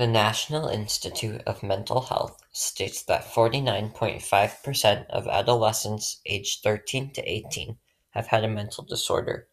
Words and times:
The 0.00 0.06
National 0.06 0.66
Institute 0.66 1.42
of 1.46 1.62
Mental 1.62 2.00
Health 2.00 2.42
states 2.52 3.02
that 3.02 3.22
49.5% 3.22 5.06
of 5.10 5.28
adolescents 5.28 6.22
aged 6.24 6.62
13 6.62 7.10
to 7.10 7.30
18 7.30 7.76
have 8.12 8.28
had 8.28 8.42
a 8.42 8.48
mental 8.48 8.82
disorder. 8.82 9.48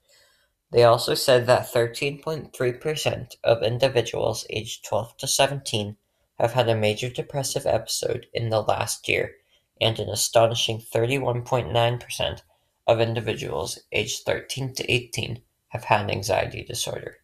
They 0.71 0.85
also 0.85 1.15
said 1.15 1.47
that 1.47 1.67
13.3% 1.73 3.35
of 3.43 3.61
individuals 3.61 4.45
aged 4.49 4.85
12 4.85 5.17
to 5.17 5.27
17 5.27 5.97
have 6.39 6.53
had 6.53 6.69
a 6.69 6.75
major 6.75 7.09
depressive 7.09 7.65
episode 7.65 8.27
in 8.33 8.47
the 8.47 8.61
last 8.61 9.09
year, 9.09 9.35
and 9.81 9.99
an 9.99 10.07
astonishing 10.07 10.79
31.9% 10.79 12.41
of 12.87 13.01
individuals 13.01 13.79
aged 13.91 14.23
13 14.25 14.75
to 14.75 14.89
18 14.89 15.41
have 15.67 15.83
had 15.83 16.03
an 16.03 16.11
anxiety 16.11 16.63
disorder. 16.63 17.17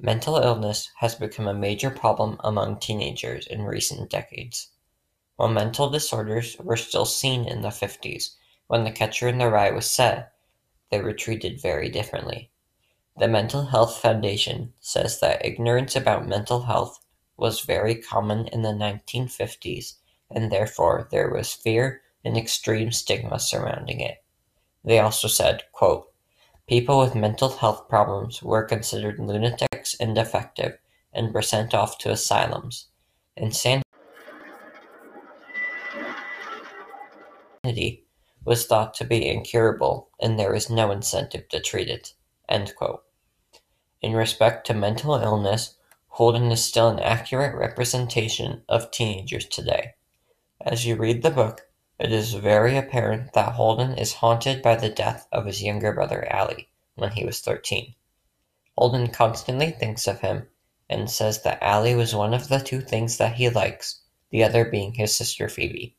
Mental 0.00 0.36
illness 0.36 0.92
has 0.98 1.16
become 1.16 1.48
a 1.48 1.52
major 1.52 1.90
problem 1.90 2.36
among 2.44 2.78
teenagers 2.78 3.48
in 3.48 3.62
recent 3.62 4.08
decades. 4.08 4.68
While 5.34 5.48
mental 5.48 5.90
disorders 5.90 6.56
were 6.60 6.76
still 6.76 7.04
seen 7.04 7.48
in 7.48 7.62
the 7.62 7.70
50s, 7.70 8.36
when 8.68 8.84
The 8.84 8.92
Catcher 8.92 9.26
in 9.26 9.38
the 9.38 9.50
Rye 9.50 9.72
was 9.72 9.90
set, 9.90 10.34
they 10.92 11.00
were 11.00 11.12
treated 11.12 11.60
very 11.60 11.88
differently. 11.88 12.52
The 13.16 13.26
Mental 13.26 13.66
Health 13.66 13.98
Foundation 13.98 14.72
says 14.78 15.18
that 15.18 15.44
ignorance 15.44 15.96
about 15.96 16.28
mental 16.28 16.62
health 16.62 17.00
was 17.36 17.62
very 17.62 17.96
common 17.96 18.46
in 18.48 18.62
the 18.62 18.68
1950s, 18.68 19.94
and 20.30 20.52
therefore 20.52 21.08
there 21.10 21.28
was 21.28 21.52
fear 21.52 22.02
and 22.24 22.36
extreme 22.36 22.92
stigma 22.92 23.40
surrounding 23.40 23.98
it. 23.98 24.22
They 24.84 25.00
also 25.00 25.26
said, 25.26 25.64
quote, 25.72 26.12
People 26.68 27.00
with 27.00 27.16
mental 27.16 27.48
health 27.48 27.88
problems 27.88 28.44
were 28.44 28.62
considered 28.62 29.18
lunatics 29.18 29.67
and 30.00 30.14
defective 30.14 30.78
and 31.12 31.32
were 31.32 31.42
sent 31.42 31.74
off 31.74 31.98
to 31.98 32.10
asylums. 32.10 32.88
Insanity 33.36 33.82
was 38.44 38.66
thought 38.66 38.94
to 38.94 39.04
be 39.04 39.28
incurable 39.28 40.10
and 40.20 40.38
there 40.38 40.52
was 40.52 40.70
no 40.70 40.90
incentive 40.90 41.48
to 41.48 41.60
treat 41.60 41.88
it. 41.88 42.14
In 44.00 44.14
respect 44.14 44.66
to 44.66 44.74
mental 44.74 45.14
illness, 45.14 45.76
Holden 46.08 46.50
is 46.50 46.64
still 46.64 46.88
an 46.88 46.98
accurate 46.98 47.54
representation 47.54 48.62
of 48.68 48.90
teenagers 48.90 49.46
today. 49.46 49.94
As 50.60 50.86
you 50.86 50.96
read 50.96 51.22
the 51.22 51.30
book, 51.30 51.68
it 51.98 52.10
is 52.12 52.34
very 52.34 52.76
apparent 52.76 53.32
that 53.34 53.54
Holden 53.54 53.98
is 53.98 54.14
haunted 54.14 54.62
by 54.62 54.76
the 54.76 54.88
death 54.88 55.26
of 55.30 55.46
his 55.46 55.62
younger 55.62 55.92
brother 55.92 56.26
Allie 56.32 56.70
when 56.94 57.12
he 57.12 57.24
was 57.24 57.40
13. 57.40 57.94
Holden 58.80 59.08
constantly 59.08 59.72
thinks 59.72 60.06
of 60.06 60.20
him 60.20 60.46
and 60.88 61.10
says 61.10 61.42
that 61.42 61.60
Allie 61.60 61.96
was 61.96 62.14
one 62.14 62.32
of 62.32 62.46
the 62.46 62.60
two 62.60 62.80
things 62.80 63.16
that 63.18 63.34
he 63.34 63.50
likes, 63.50 64.02
the 64.30 64.44
other 64.44 64.64
being 64.64 64.94
his 64.94 65.16
sister 65.16 65.48
Phoebe. 65.48 65.96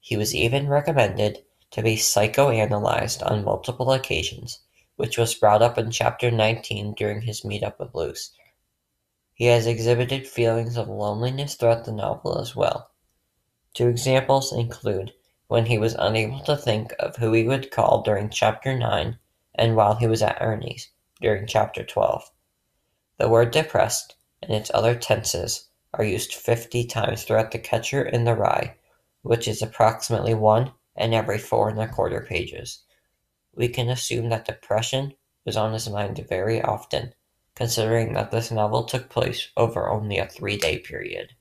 He 0.00 0.16
was 0.16 0.34
even 0.34 0.68
recommended 0.68 1.44
to 1.70 1.80
be 1.80 1.94
psychoanalyzed 1.94 3.24
on 3.24 3.44
multiple 3.44 3.92
occasions, 3.92 4.58
which 4.96 5.16
was 5.16 5.36
brought 5.36 5.62
up 5.62 5.78
in 5.78 5.92
chapter 5.92 6.28
19 6.28 6.94
during 6.94 7.22
his 7.22 7.42
meetup 7.42 7.78
with 7.78 7.94
Luce. 7.94 8.32
He 9.34 9.44
has 9.44 9.68
exhibited 9.68 10.26
feelings 10.26 10.76
of 10.76 10.88
loneliness 10.88 11.54
throughout 11.54 11.84
the 11.84 11.92
novel 11.92 12.40
as 12.40 12.56
well. 12.56 12.90
Two 13.74 13.86
examples 13.86 14.52
include 14.52 15.12
when 15.46 15.66
he 15.66 15.78
was 15.78 15.94
unable 15.96 16.40
to 16.40 16.56
think 16.56 16.92
of 16.98 17.14
who 17.14 17.32
he 17.32 17.44
would 17.44 17.70
call 17.70 18.02
during 18.02 18.28
Chapter 18.28 18.76
9 18.76 19.16
and 19.54 19.76
while 19.76 19.94
he 19.94 20.08
was 20.08 20.20
at 20.20 20.42
Ernie's 20.42 20.88
during 21.20 21.46
Chapter 21.46 21.84
12. 21.84 22.30
The 23.18 23.28
word 23.28 23.50
depressed 23.50 24.16
and 24.42 24.52
its 24.52 24.70
other 24.72 24.94
tenses 24.94 25.68
are 25.94 26.04
used 26.04 26.34
50 26.34 26.84
times 26.84 27.24
throughout 27.24 27.50
The 27.50 27.58
Catcher 27.58 28.02
in 28.02 28.24
the 28.24 28.34
Rye, 28.34 28.76
which 29.22 29.48
is 29.48 29.62
approximately 29.62 30.34
one 30.34 30.72
in 30.96 31.14
every 31.14 31.38
four 31.38 31.68
and 31.68 31.80
a 31.80 31.88
quarter 31.88 32.20
pages. 32.20 32.84
We 33.54 33.68
can 33.68 33.88
assume 33.88 34.28
that 34.28 34.44
depression 34.44 35.14
was 35.44 35.56
on 35.56 35.72
his 35.72 35.88
mind 35.88 36.24
very 36.28 36.62
often, 36.62 37.14
considering 37.54 38.12
that 38.12 38.30
this 38.30 38.50
novel 38.50 38.84
took 38.84 39.08
place 39.08 39.48
over 39.56 39.88
only 39.88 40.18
a 40.18 40.26
three 40.26 40.56
day 40.56 40.78
period. 40.78 41.34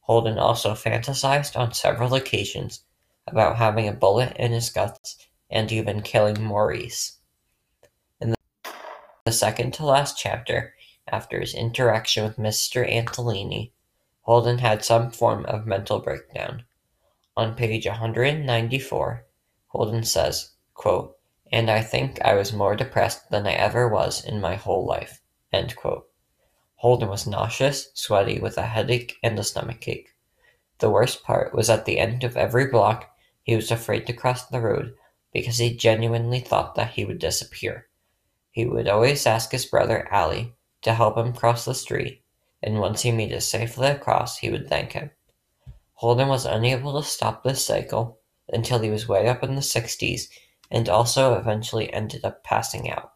Holden 0.00 0.38
also 0.38 0.72
fantasized 0.72 1.56
on 1.56 1.72
several 1.72 2.14
occasions 2.14 2.82
about 3.26 3.56
having 3.56 3.88
a 3.88 3.92
bullet 3.92 4.36
in 4.36 4.52
his 4.52 4.70
guts 4.70 5.16
and 5.50 5.72
even 5.72 6.02
killing 6.02 6.42
Maurice. 6.42 7.15
The 9.26 9.32
second 9.32 9.74
to 9.74 9.84
last 9.84 10.16
chapter, 10.16 10.76
after 11.08 11.40
his 11.40 11.52
interaction 11.52 12.22
with 12.22 12.36
Mr. 12.36 12.88
Antolini, 12.88 13.72
Holden 14.20 14.58
had 14.58 14.84
some 14.84 15.10
form 15.10 15.44
of 15.46 15.66
mental 15.66 15.98
breakdown. 15.98 16.64
On 17.36 17.56
page 17.56 17.86
194, 17.86 19.26
Holden 19.66 20.04
says, 20.04 20.52
quote, 20.74 21.18
And 21.50 21.68
I 21.68 21.82
think 21.82 22.22
I 22.22 22.34
was 22.34 22.52
more 22.52 22.76
depressed 22.76 23.28
than 23.28 23.48
I 23.48 23.54
ever 23.54 23.88
was 23.88 24.24
in 24.24 24.40
my 24.40 24.54
whole 24.54 24.86
life. 24.86 25.20
End 25.52 25.74
quote. 25.74 26.08
Holden 26.76 27.08
was 27.08 27.26
nauseous, 27.26 27.90
sweaty, 27.94 28.38
with 28.38 28.56
a 28.56 28.62
headache 28.62 29.16
and 29.24 29.36
a 29.40 29.42
stomach 29.42 29.88
ache. 29.88 30.14
The 30.78 30.90
worst 30.90 31.24
part 31.24 31.52
was 31.52 31.68
at 31.68 31.84
the 31.84 31.98
end 31.98 32.22
of 32.22 32.36
every 32.36 32.68
block 32.68 33.10
he 33.42 33.56
was 33.56 33.72
afraid 33.72 34.06
to 34.06 34.12
cross 34.12 34.46
the 34.46 34.60
road 34.60 34.94
because 35.32 35.58
he 35.58 35.76
genuinely 35.76 36.38
thought 36.38 36.76
that 36.76 36.92
he 36.92 37.04
would 37.04 37.18
disappear. 37.18 37.88
He 38.56 38.64
would 38.64 38.88
always 38.88 39.26
ask 39.26 39.52
his 39.52 39.66
brother 39.66 40.08
Allie 40.10 40.54
to 40.80 40.94
help 40.94 41.18
him 41.18 41.34
cross 41.34 41.66
the 41.66 41.74
street, 41.74 42.22
and 42.62 42.80
once 42.80 43.02
he 43.02 43.12
made 43.12 43.30
it 43.30 43.42
safely 43.42 43.88
across, 43.88 44.38
he 44.38 44.48
would 44.48 44.66
thank 44.66 44.92
him. 44.92 45.10
Holden 45.92 46.28
was 46.28 46.46
unable 46.46 46.98
to 46.98 47.06
stop 47.06 47.44
this 47.44 47.62
cycle 47.62 48.18
until 48.48 48.78
he 48.78 48.88
was 48.88 49.06
way 49.06 49.28
up 49.28 49.42
in 49.42 49.56
the 49.56 49.60
60s 49.60 50.30
and 50.70 50.88
also 50.88 51.34
eventually 51.34 51.92
ended 51.92 52.24
up 52.24 52.44
passing 52.44 52.90
out. 52.90 53.12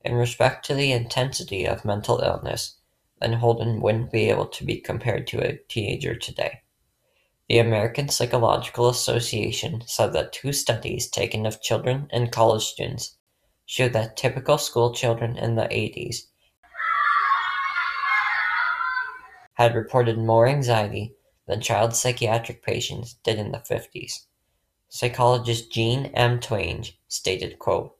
In 0.00 0.14
respect 0.14 0.64
to 0.64 0.74
the 0.74 0.90
intensity 0.90 1.66
of 1.66 1.84
mental 1.84 2.20
illness, 2.20 2.78
then 3.20 3.34
Holden 3.34 3.82
wouldn't 3.82 4.10
be 4.10 4.30
able 4.30 4.46
to 4.46 4.64
be 4.64 4.80
compared 4.80 5.26
to 5.26 5.46
a 5.46 5.58
teenager 5.68 6.14
today. 6.14 6.62
The 7.46 7.58
American 7.58 8.08
Psychological 8.08 8.88
Association 8.88 9.82
said 9.84 10.14
that 10.14 10.32
two 10.32 10.54
studies 10.54 11.10
taken 11.10 11.44
of 11.44 11.60
children 11.60 12.08
and 12.10 12.32
college 12.32 12.64
students 12.64 13.18
showed 13.72 13.94
that 13.94 14.18
typical 14.18 14.58
school 14.58 14.92
children 14.92 15.34
in 15.38 15.54
the 15.54 15.62
80s 15.62 16.26
had 19.54 19.74
reported 19.74 20.18
more 20.18 20.46
anxiety 20.46 21.14
than 21.46 21.62
child 21.62 21.96
psychiatric 21.96 22.62
patients 22.62 23.14
did 23.24 23.38
in 23.38 23.50
the 23.50 23.56
50s. 23.56 24.26
Psychologist 24.90 25.72
Jean 25.72 26.04
M. 26.14 26.38
Twenge 26.38 26.98
stated, 27.08 27.58
quote, 27.58 27.96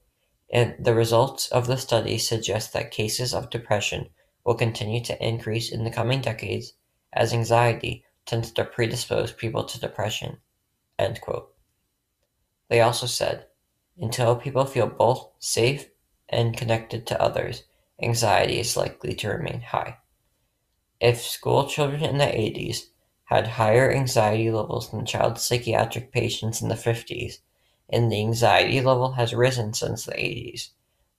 and 0.52 0.74
the 0.78 0.92
results 0.92 1.48
of 1.48 1.66
the 1.66 1.78
study 1.78 2.18
suggest 2.18 2.74
that 2.74 2.90
cases 2.90 3.32
of 3.32 3.48
depression 3.48 4.10
will 4.44 4.54
continue 4.54 5.02
to 5.02 5.26
increase 5.26 5.72
in 5.72 5.84
the 5.84 5.90
coming 5.90 6.20
decades 6.20 6.74
as 7.14 7.32
anxiety 7.32 8.04
tends 8.26 8.52
to 8.52 8.66
predispose 8.66 9.32
people 9.32 9.64
to 9.64 9.80
depression. 9.80 10.36
End 10.98 11.18
quote. 11.22 11.54
They 12.68 12.82
also 12.82 13.06
said, 13.06 13.46
until 14.02 14.34
people 14.34 14.66
feel 14.66 14.88
both 14.88 15.30
safe 15.38 15.88
and 16.28 16.56
connected 16.56 17.06
to 17.06 17.22
others, 17.22 17.62
anxiety 18.02 18.58
is 18.58 18.76
likely 18.76 19.14
to 19.14 19.28
remain 19.28 19.60
high. 19.60 19.96
If 21.00 21.22
school 21.22 21.68
children 21.68 22.02
in 22.02 22.18
the 22.18 22.24
80s 22.24 22.88
had 23.24 23.46
higher 23.46 23.90
anxiety 23.92 24.50
levels 24.50 24.90
than 24.90 25.06
child 25.06 25.38
psychiatric 25.38 26.10
patients 26.12 26.60
in 26.60 26.68
the 26.68 26.74
50s, 26.74 27.38
and 27.88 28.10
the 28.10 28.20
anxiety 28.20 28.80
level 28.80 29.12
has 29.12 29.34
risen 29.34 29.72
since 29.72 30.04
the 30.04 30.12
80s, 30.12 30.70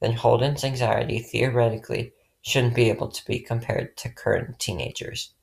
then 0.01 0.13
Holden's 0.13 0.66
anxiety 0.66 1.19
theoretically 1.19 2.11
shouldn't 2.41 2.75
be 2.75 2.89
able 2.89 3.07
to 3.07 3.25
be 3.25 3.39
compared 3.39 3.95
to 3.97 4.09
current 4.09 4.59
teenagers. 4.59 5.34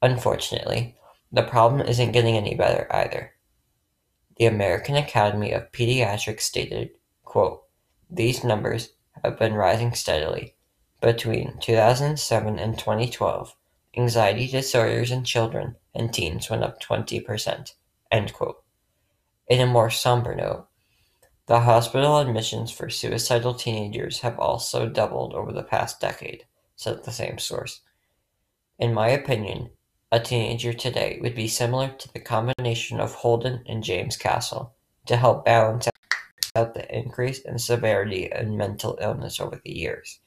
Unfortunately, 0.00 0.96
the 1.30 1.42
problem 1.42 1.82
isn't 1.86 2.12
getting 2.12 2.36
any 2.36 2.54
better 2.54 2.86
either. 2.90 3.34
The 4.40 4.46
American 4.46 4.96
Academy 4.96 5.52
of 5.52 5.70
Pediatrics 5.70 6.40
stated, 6.40 6.92
quote, 7.26 7.64
These 8.08 8.42
numbers 8.42 8.94
have 9.22 9.38
been 9.38 9.52
rising 9.52 9.92
steadily. 9.92 10.54
Between 11.02 11.58
2007 11.60 12.58
and 12.58 12.78
2012, 12.78 13.54
anxiety 13.98 14.46
disorders 14.46 15.10
in 15.10 15.24
children 15.24 15.76
and 15.94 16.10
teens 16.10 16.48
went 16.48 16.64
up 16.64 16.80
20%. 16.80 17.74
End 18.10 18.32
quote. 18.32 18.64
In 19.46 19.60
a 19.60 19.66
more 19.66 19.90
somber 19.90 20.34
note, 20.34 20.68
the 21.44 21.60
hospital 21.60 22.16
admissions 22.16 22.70
for 22.70 22.88
suicidal 22.88 23.52
teenagers 23.52 24.20
have 24.20 24.38
also 24.38 24.88
doubled 24.88 25.34
over 25.34 25.52
the 25.52 25.62
past 25.62 26.00
decade, 26.00 26.46
said 26.76 27.04
the 27.04 27.12
same 27.12 27.36
source. 27.36 27.82
In 28.78 28.94
my 28.94 29.10
opinion, 29.10 29.68
a 30.12 30.18
teenager 30.18 30.72
today 30.72 31.18
would 31.22 31.36
be 31.36 31.46
similar 31.46 31.88
to 31.88 32.12
the 32.12 32.18
combination 32.18 32.98
of 32.98 33.14
Holden 33.14 33.62
and 33.66 33.84
James 33.84 34.16
Castle 34.16 34.74
to 35.06 35.16
help 35.16 35.44
balance 35.44 35.88
out 36.56 36.74
the 36.74 36.96
increase 36.96 37.38
in 37.40 37.58
severity 37.58 38.28
in 38.34 38.56
mental 38.56 38.98
illness 39.00 39.38
over 39.38 39.60
the 39.64 39.72
years. 39.72 40.18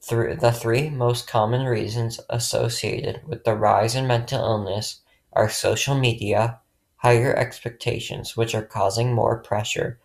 Through 0.00 0.36
The 0.36 0.52
three 0.52 0.88
most 0.88 1.28
common 1.28 1.66
reasons 1.66 2.18
associated 2.30 3.20
with 3.26 3.44
the 3.44 3.54
rise 3.54 3.94
in 3.94 4.06
mental 4.06 4.42
illness 4.42 5.00
are 5.34 5.50
social 5.50 5.94
media, 5.94 6.58
higher 6.96 7.36
expectations 7.36 8.36
which 8.36 8.54
are 8.54 8.64
causing 8.64 9.12
more 9.12 9.38
pressure, 9.38 10.00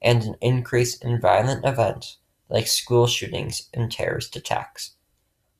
and 0.00 0.22
an 0.22 0.36
increase 0.40 0.96
in 0.96 1.20
violent 1.20 1.64
events 1.64 2.18
like 2.48 2.68
school 2.68 3.06
shootings 3.08 3.68
and 3.74 3.90
terrorist 3.90 4.36
attacks. 4.36 4.92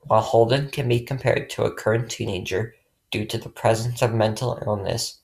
While 0.04 0.22
Holden 0.22 0.68
can 0.70 0.88
be 0.88 1.00
compared 1.00 1.48
to 1.50 1.64
a 1.64 1.74
current 1.74 2.10
teenager 2.10 2.74
due 3.10 3.24
to 3.26 3.38
the 3.38 3.48
presence 3.48 4.02
of 4.02 4.12
mental 4.12 4.60
illness, 4.66 5.20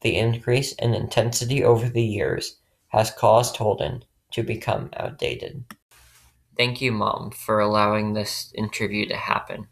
the 0.00 0.16
increase 0.16 0.72
in 0.74 0.94
intensity 0.94 1.64
over 1.64 1.88
the 1.88 2.04
years 2.04 2.58
has 2.88 3.10
caused 3.10 3.56
Holden 3.56 4.04
to 4.32 4.42
become 4.42 4.90
outdated. 4.96 5.64
Thank 6.56 6.80
you, 6.80 6.92
Mom, 6.92 7.30
for 7.30 7.60
allowing 7.60 8.12
this 8.12 8.52
interview 8.54 9.06
to 9.06 9.16
happen. 9.16 9.68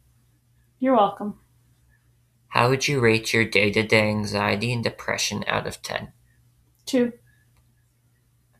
You're 0.79 0.97
welcome. 0.97 1.39
How 2.49 2.69
would 2.69 2.89
you 2.89 3.01
rate 3.01 3.35
your 3.35 3.45
day 3.45 3.71
to 3.73 3.83
day 3.83 4.09
anxiety 4.09 4.73
and 4.73 4.83
depression 4.83 5.45
out 5.47 5.67
of 5.67 5.83
10? 5.83 6.13
Two. 6.87 7.13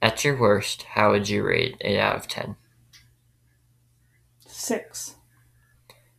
At 0.03 0.25
your 0.25 0.37
worst, 0.37 0.83
how 0.83 1.13
would 1.13 1.29
you 1.29 1.45
rate 1.45 1.77
it 1.81 1.99
out 1.99 2.17
of 2.17 2.29
10? 2.29 2.57
Six. 4.47 5.16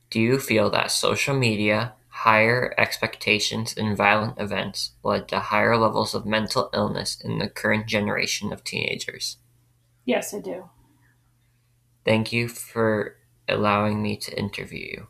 Do 0.09 0.19
you 0.19 0.39
feel 0.39 0.69
that 0.69 0.91
social 0.91 1.37
media, 1.37 1.93
higher 2.09 2.73
expectations, 2.77 3.75
and 3.77 3.95
violent 3.95 4.39
events 4.39 4.91
led 5.03 5.27
to 5.29 5.39
higher 5.39 5.77
levels 5.77 6.15
of 6.15 6.25
mental 6.25 6.69
illness 6.73 7.19
in 7.21 7.39
the 7.39 7.49
current 7.49 7.87
generation 7.87 8.53
of 8.53 8.63
teenagers? 8.63 9.37
Yes, 10.05 10.33
I 10.33 10.39
do. 10.39 10.69
Thank 12.05 12.31
you 12.31 12.47
for 12.47 13.17
allowing 13.49 14.01
me 14.01 14.15
to 14.17 14.37
interview 14.37 14.85
you. 14.85 15.05